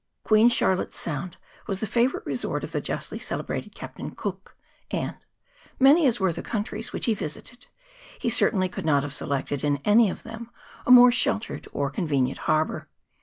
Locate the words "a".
10.87-10.91